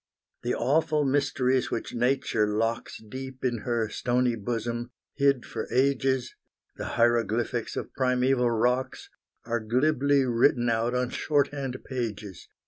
The 0.41 0.55
awful 0.55 1.05
mysteries 1.05 1.69
which 1.69 1.93
Nature 1.93 2.47
locks 2.47 2.97
Deep 3.07 3.45
in 3.45 3.59
her 3.59 3.87
stony 3.87 4.33
bosom, 4.33 4.89
hid 5.13 5.45
for 5.45 5.71
ages, 5.71 6.33
The 6.75 6.85
hieroglyphics 6.97 7.75
of 7.75 7.93
primeval 7.93 8.49
rocks, 8.49 9.11
Are 9.45 9.59
glibly 9.59 10.25
written 10.25 10.71
out 10.71 10.95
on 10.95 11.11
short 11.11 11.49
hand 11.49 11.77
pages. 11.85 12.47